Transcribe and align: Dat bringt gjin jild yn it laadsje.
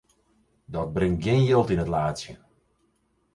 Dat 0.73 0.93
bringt 0.95 1.23
gjin 1.23 1.43
jild 1.49 1.69
yn 1.73 1.83
it 1.85 1.91
laadsje. 1.93 2.33